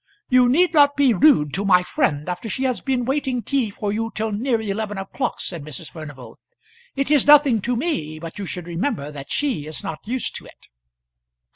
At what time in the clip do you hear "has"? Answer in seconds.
2.63-2.81